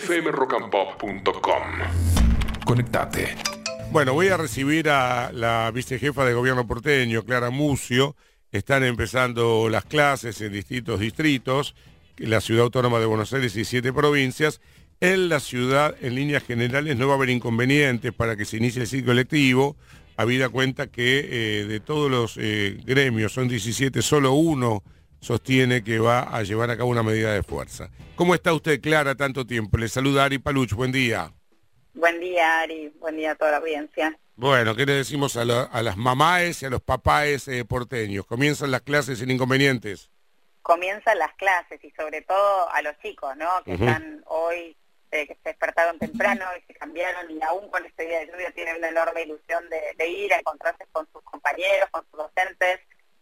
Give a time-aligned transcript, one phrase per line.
[0.00, 1.62] fmrockandpop.com.
[2.64, 3.36] Conectate.
[3.90, 8.16] Bueno, voy a recibir a la vicejefa de gobierno porteño, Clara Mucio.
[8.50, 11.74] Están empezando las clases en distintos distritos,
[12.16, 14.60] la ciudad autónoma de Buenos Aires y siete provincias.
[15.00, 18.82] En la ciudad, en líneas generales, no va a haber inconvenientes para que se inicie
[18.82, 19.76] el ciclo electivo,
[20.16, 24.82] habida cuenta que eh, de todos los eh, gremios, son 17, solo uno
[25.20, 27.90] sostiene que va a llevar a cabo una medida de fuerza.
[28.16, 29.78] ¿Cómo está usted, Clara, tanto tiempo?
[29.78, 31.32] Le saluda Ari Paluch, buen día.
[31.94, 34.18] Buen día, Ari, buen día a toda la audiencia.
[34.36, 38.24] Bueno, ¿qué le decimos a, las mamás y a los papás eh, porteños?
[38.26, 40.10] ¿Comienzan las clases sin inconvenientes?
[40.62, 43.48] Comienzan las clases y sobre todo a los chicos, ¿no?
[43.64, 44.76] Que están hoy,
[45.10, 48.50] eh, que se despertaron temprano y se cambiaron y aún con este día de lluvia
[48.52, 52.80] tienen una enorme ilusión de ir a encontrarse con sus compañeros, con sus docentes,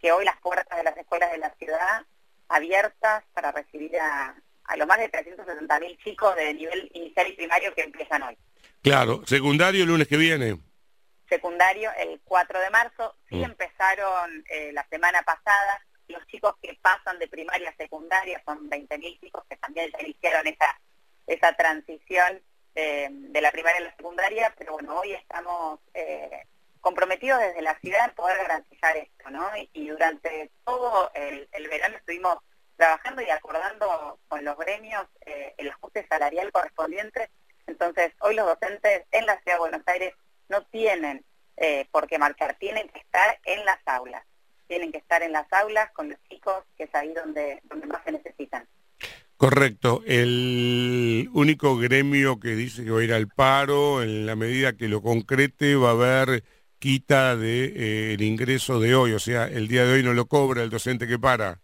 [0.00, 2.04] que hoy las puertas de las escuelas de la ciudad
[2.48, 7.74] abiertas para recibir a, a los más de 360.000 chicos de nivel inicial y primario
[7.74, 8.36] que empiezan hoy.
[8.82, 10.58] Claro, secundario el lunes que viene.
[11.28, 13.44] Secundario el 4 de marzo, sí mm.
[13.44, 19.20] empezaron eh, la semana pasada, los chicos que pasan de primaria a secundaria, son 20.000
[19.20, 20.80] chicos que también ya iniciaron esa,
[21.26, 22.40] esa transición
[22.74, 26.46] eh, de la primaria a la secundaria, pero bueno, hoy estamos eh,
[26.80, 29.48] comprometidos desde la ciudad en poder garantizar esto, ¿no?
[29.72, 32.38] Y, durante todo el, verano estuvimos
[32.76, 37.30] trabajando y acordando con los gremios eh, el ajuste salarial correspondiente.
[37.66, 40.14] Entonces, hoy los docentes en la ciudad de Buenos Aires
[40.48, 41.24] no tienen
[41.56, 44.24] eh, por qué marchar, tienen que estar en las aulas,
[44.66, 48.02] tienen que estar en las aulas con los chicos, que es ahí donde, donde más
[48.04, 48.66] se necesitan.
[49.36, 50.02] Correcto.
[50.06, 54.86] El único gremio que dice que va a ir al paro, en la medida que
[54.86, 56.44] lo concrete, va a haber
[56.80, 60.24] quita del de, eh, ingreso de hoy, o sea, el día de hoy no lo
[60.24, 61.60] cobra el docente que para.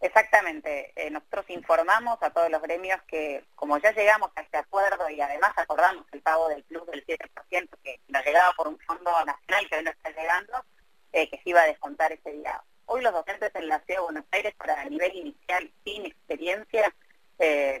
[0.00, 0.92] Exactamente.
[0.94, 5.20] Eh, nosotros informamos a todos los gremios que como ya llegamos a este acuerdo y
[5.20, 9.68] además acordamos el pago del plus del 7% que nos llegaba por un fondo nacional
[9.68, 10.64] que hoy no está llegando,
[11.12, 12.62] eh, que se iba a descontar ese día.
[12.86, 16.94] Hoy los docentes en la Ciudad de Buenos Aires para el nivel inicial sin experiencia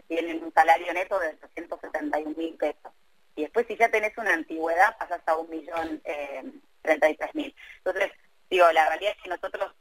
[0.08, 2.92] tienen un salario neto de 871 mil pesos.
[3.36, 6.02] Y después si ya tenés una antigüedad pasas a un millón
[6.82, 7.54] 33.000.
[7.78, 8.12] Entonces,
[8.50, 9.72] digo, la realidad es que nosotros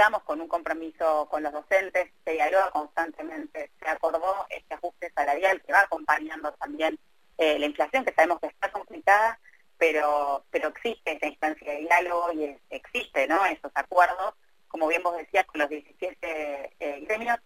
[0.00, 5.60] estamos con un compromiso con los docentes, se dialoga constantemente, se acordó este ajuste salarial
[5.62, 6.98] que va acompañando también
[7.36, 9.38] eh, la inflación, que sabemos que está complicada,
[9.76, 13.44] pero, pero existe esa instancia de diálogo y existe ¿no?
[13.44, 14.34] esos acuerdos,
[14.68, 17.38] como bien vos decías, con los 17 eh, gremios,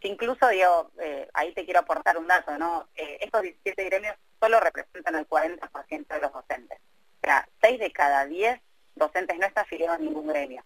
[0.00, 2.88] que incluso, digo, eh, ahí te quiero aportar un dato, ¿no?
[2.94, 6.78] estos 17 gremios solo representan el 40% de los docentes.
[7.22, 8.60] Sea, 6 de cada 10
[8.94, 10.64] docentes no están afiliados a ningún gremio.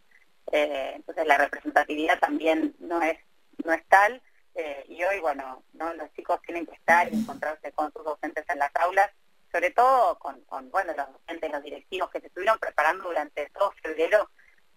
[0.53, 3.19] Eh, entonces la representatividad también no es,
[3.65, 4.23] no es tal.
[4.55, 5.93] Eh, y hoy, bueno, ¿no?
[5.95, 9.11] los chicos tienen que estar y encontrarse con sus docentes en las aulas,
[9.53, 14.31] sobre todo con, bueno, los docentes, los directivos que se estuvieron preparando durante todo febrero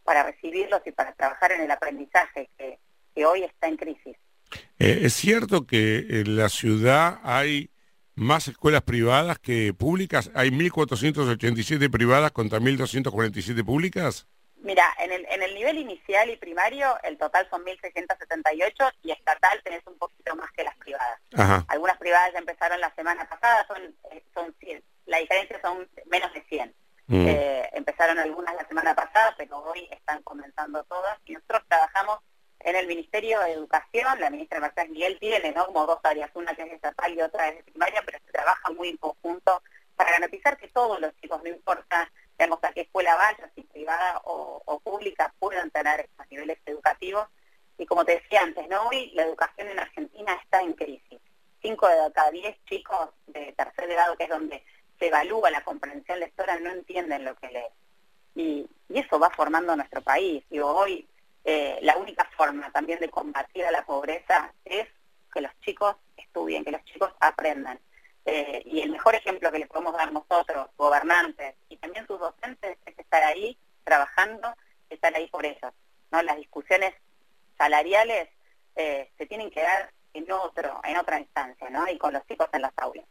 [0.04, 2.80] para recibirlos y para trabajar en el aprendizaje que,
[3.16, 4.18] que hoy está en crisis.
[4.80, 7.70] Eh, es cierto que en la ciudad hay
[8.20, 10.32] más escuelas privadas que públicas?
[10.36, 14.28] ¿Hay 1.487 privadas contra 1.247 públicas?
[14.62, 19.62] Mira, en el, en el nivel inicial y primario el total son 1.678 y estatal
[19.64, 21.66] tenés un poquito más que las privadas.
[21.70, 23.82] Algunas privadas ya empezaron la semana pasada, son,
[24.12, 24.84] eh, son 100.
[25.06, 26.76] La diferencia son menos de 100.
[27.08, 27.28] Mm.
[27.28, 32.20] Eh, empezaron algunas la semana pasada, pero hoy están comenzando todas y nosotros trabajamos
[32.62, 35.66] en el Ministerio de Educación, la ministra Mercedes Miguel tiene ¿no?
[35.68, 38.90] como dos áreas, una que es estatal y otra es primaria, pero se trabaja muy
[38.90, 39.62] en conjunto
[39.96, 44.22] para garantizar que todos los chicos, no importa digamos, a qué escuela vaya, si privada
[44.24, 47.28] o, pública, puedan tener estos niveles educativos.
[47.78, 48.88] Y como te decía antes, ¿no?
[48.88, 51.20] hoy la educación en Argentina está en crisis.
[51.62, 54.64] Cinco de cada diez chicos de tercer grado, que es donde
[54.98, 57.74] se evalúa la comprensión lectora, no entienden lo que leen.
[58.36, 60.44] Y, y eso va formando nuestro país.
[60.50, 61.10] Digo, hoy
[61.44, 64.88] eh, la única forma también de combatir a la pobreza es
[65.34, 67.80] que los chicos estudien, que los chicos aprendan.
[68.26, 72.78] Eh, y el mejor ejemplo que les podemos dar nosotros, gobernantes y también sus docentes,
[72.86, 74.54] es estar ahí trabajando,
[74.90, 75.72] estar ahí por ellos.
[76.12, 76.22] ¿no?
[76.22, 76.94] Las discusiones
[77.58, 78.30] salariales
[78.76, 81.88] eh, se tienen que dar en otro, en otra instancia, ¿no?
[81.90, 83.06] Y con los chicos en las aulas.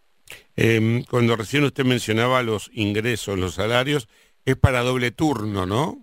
[0.56, 4.08] Em, cuando recién usted mencionaba los ingresos, los salarios,
[4.44, 5.98] es para doble turno, ¿no?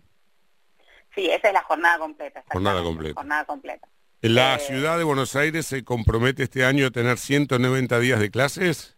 [1.16, 2.44] Sí, esa es la jornada completa.
[2.52, 3.16] Jornada completa.
[3.16, 3.88] Jornada completa.
[4.22, 8.30] ¿La eh, ciudad de Buenos Aires se compromete este año a tener 190 días de
[8.30, 8.98] clases?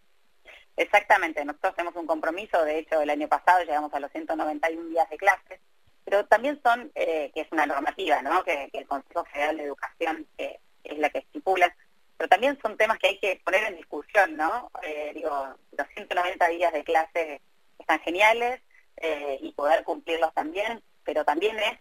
[0.76, 5.10] Exactamente, nosotros tenemos un compromiso, de hecho el año pasado llegamos a los 191 días
[5.10, 5.60] de clases,
[6.06, 8.44] pero también son, eh, que es una normativa, ¿no?
[8.44, 11.76] que, el Consejo Federal de Educación es la que estipula,
[12.18, 14.72] pero también son temas que hay que poner en discusión, ¿no?
[14.82, 15.30] Eh, digo,
[15.78, 17.42] los 190 días de clase
[17.78, 18.62] están geniales
[18.98, 21.80] eh, y poder cumplirlos también, pero también es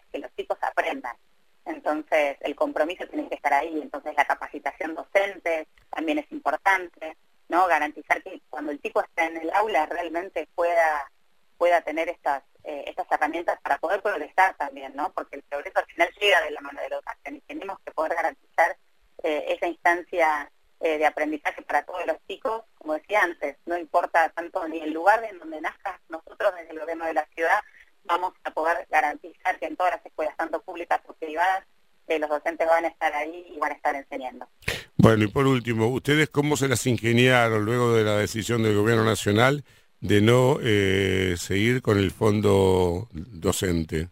[0.77, 1.17] aprendan.
[1.65, 7.17] Entonces, el compromiso tiene que estar ahí, entonces la capacitación docente también es importante,
[7.49, 7.67] ¿no?
[7.67, 11.11] Garantizar que cuando el chico está en el aula realmente pueda
[11.59, 15.13] pueda tener estas eh, estas herramientas para poder progresar también, ¿no?
[15.13, 17.93] Porque el progreso al final llega de la mano de la educación y tenemos que
[17.93, 18.77] poder garantizar
[19.23, 20.51] eh, esa instancia
[20.81, 24.93] eh, de aprendizaje para todos los chicos, como decía antes, no importa tanto ni el
[24.93, 27.61] lugar en donde nazcas, nosotros desde el gobierno de la ciudad
[28.07, 31.65] vamos a poder garantizar que en todas las escuelas, tanto públicas como privadas,
[32.09, 34.49] los docentes van a estar ahí y van a estar enseñando.
[34.97, 39.05] Bueno, y por último, ¿ustedes cómo se las ingeniaron luego de la decisión del gobierno
[39.05, 39.65] nacional
[40.01, 44.09] de no eh, seguir con el fondo docente?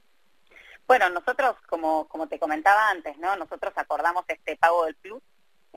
[0.87, 3.37] Bueno, nosotros, como, como te comentaba antes, ¿no?
[3.37, 5.23] nosotros acordamos este pago del plus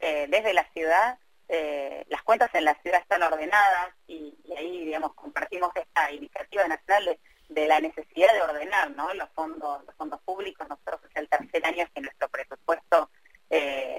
[0.02, 1.18] eh, desde la ciudad.
[1.50, 7.06] Eh, las cuentas en la ciudad están ordenadas y, ahí, digamos, compartimos esta iniciativa nacional
[7.06, 7.19] de,
[7.65, 9.13] la necesidad de ordenar ¿no?
[9.13, 10.68] los fondos los fondos públicos.
[10.68, 13.09] Nosotros es el tercer año que nuestro presupuesto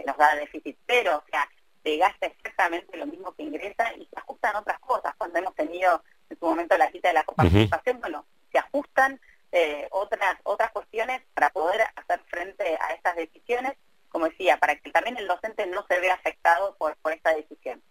[0.06, 1.49] nos da déficit cero, o sea,
[1.82, 5.14] se gasta exactamente lo mismo que ingresa y se ajustan otras cosas.
[5.16, 9.20] Cuando hemos tenido en su momento la cita de la coparticipación, bueno, se ajustan
[9.52, 13.72] eh, otras otras cuestiones para poder hacer frente a estas decisiones,
[14.10, 17.82] como decía, para que también el docente no se vea afectado por, por esta decisión.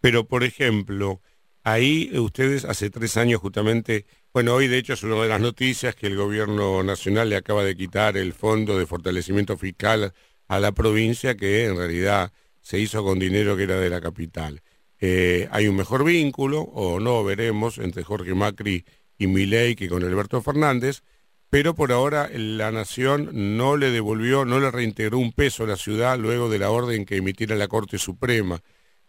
[0.00, 1.20] Pero, por ejemplo,
[1.62, 5.94] ahí ustedes hace tres años justamente, bueno, hoy de hecho es una de las noticias
[5.94, 10.14] que el gobierno nacional le acaba de quitar el fondo de fortalecimiento fiscal
[10.48, 12.32] a la provincia, que en realidad
[12.62, 14.62] se hizo con dinero que era de la capital.
[15.00, 18.86] Eh, hay un mejor vínculo, o no, veremos, entre Jorge Macri
[19.18, 21.02] y Milei que con Alberto Fernández,
[21.50, 25.76] pero por ahora la Nación no le devolvió, no le reintegró un peso a la
[25.76, 28.62] ciudad luego de la orden que emitiera la Corte Suprema.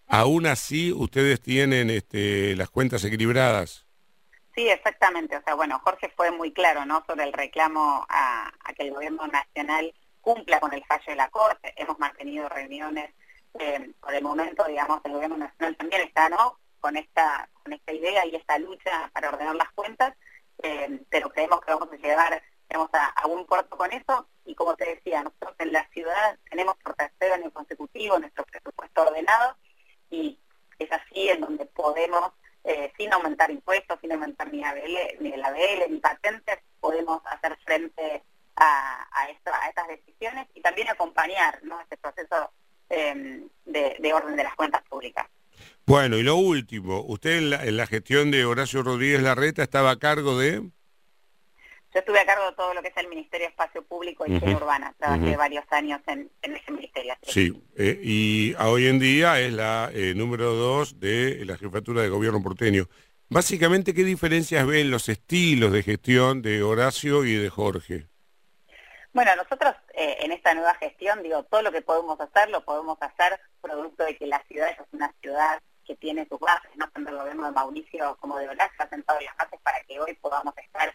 [0.05, 3.85] Aún así, ustedes tienen este, las cuentas equilibradas.
[4.55, 5.37] Sí, exactamente.
[5.37, 7.03] O sea, bueno, Jorge fue muy claro, ¿no?
[7.07, 11.73] Sobre el reclamo a, que el gobierno nacional cumpla con el fallo de la Corte.
[11.75, 13.11] Hemos mantenido reuniones
[13.59, 16.59] eh, por el momento, digamos, el gobierno nacional también está, ¿no?
[16.79, 20.15] Con esta, con esta idea y esta lucha para ordenar las cuentas,
[20.61, 24.55] eh, pero creemos que vamos a llegar digamos, a, a, un puerto con eso y
[24.55, 29.55] como te decía, nosotros en la ciudad tenemos por tercero año consecutivo nuestro presupuesto ordenado
[30.09, 30.39] y
[30.79, 32.31] es así en donde podemos,
[32.63, 37.57] eh, sin aumentar impuestos, sin aumentar ni, ABL, ni el ABL, ni patentes, podemos hacer
[37.65, 38.23] frente
[38.55, 39.07] a,
[39.67, 41.79] estas decisiones y también acompañar ¿no?
[41.81, 42.51] este proceso
[42.95, 45.25] Em, de, orden de las cuentas públicas.
[45.87, 50.37] Bueno, y lo último, usted en la, gestión de Horacio Rodríguez Larreta estaba a cargo
[50.37, 50.61] de...
[51.93, 54.35] Yo estuve a cargo de todo lo que es el Ministerio de Espacio Público y
[54.35, 54.95] uh Urbana.
[54.97, 57.13] Trabajé varios años en, ese ministerio.
[57.21, 62.09] Sí, eh, y hoy en día es la eh, número dos de la jefatura de
[62.09, 62.87] gobierno porteño.
[63.29, 68.07] Básicamente, ¿qué diferencias ven los estilos de gestión de Horacio y de Jorge?
[69.13, 72.97] Bueno, nosotros eh, en esta nueva gestión, digo, todo lo que podemos hacer, lo podemos
[73.01, 77.11] hacer producto de que la ciudad es una ciudad que tiene sus bases, no tanto
[77.11, 80.57] el gobierno de Mauricio como de Olaz, ha sentado las bases para que hoy podamos
[80.57, 80.93] estar,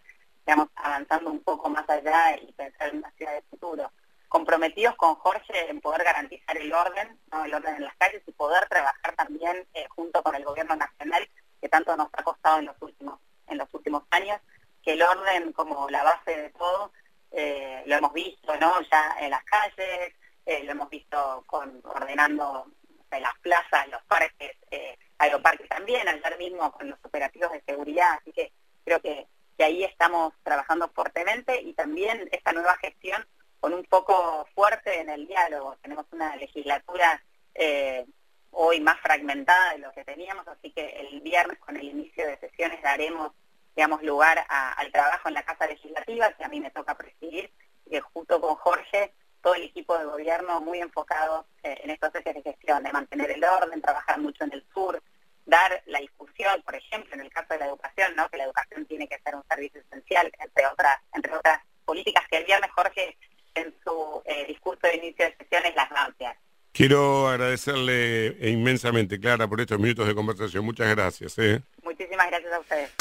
[0.49, 3.93] digamos, avanzando un poco más allá y pensar en una ciudad de futuro.
[4.29, 7.45] Comprometidos con Jorge en poder garantizar el orden, ¿no?
[7.45, 11.29] el orden en las calles y poder trabajar también eh, junto con el gobierno nacional,
[11.61, 14.41] que tanto nos ha costado en los últimos, en los últimos años,
[14.83, 16.93] que el orden como la base de todo
[17.31, 18.81] eh, lo hemos visto ¿no?
[18.91, 20.15] ya en las calles,
[20.47, 22.73] eh, lo hemos visto con ordenando
[23.11, 28.15] en las plazas, los parques, eh, aeroparques también, ayer mismo con los operativos de seguridad,
[28.19, 28.51] así que
[28.83, 29.27] creo que,
[29.59, 33.27] que ahí estamos trabajando fuertemente y también esta nueva gestión
[33.61, 35.77] con un poco fuerte en el diálogo.
[35.83, 37.21] Tenemos una legislatura
[37.55, 38.07] eh,
[38.53, 42.39] hoy más fragmentada de lo que teníamos, así que el viernes con el inicio de
[42.39, 43.33] sesiones daremos
[43.79, 47.49] digamos, lugar al trabajo en la Casa Legislativa, que a mí me toca presidir,
[47.89, 52.35] que junto con Jorge, todo el equipo de gobierno muy enfocado eh, en estos ejes
[52.35, 55.01] de gestión, de mantener el orden, trabajar mucho en el sur,
[55.49, 58.29] dar la discusión, por ejemplo, en el caso de la educación, ¿no?
[58.29, 62.37] que la educación tiene que ser un servicio esencial, entre otras, entre otras políticas que
[62.37, 63.17] el viernes Jorge
[63.55, 66.37] en su eh, discurso de inicio de sesiones las amplias.
[66.73, 70.65] Quiero agradecerle inmensamente, Clara, por estos minutos de conversación.
[70.65, 71.37] Muchas gracias.
[71.39, 71.63] ¿eh?
[71.83, 72.93] Muchísimas gracias a ustedes.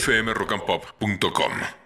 [0.00, 1.85] fmrockandpop.com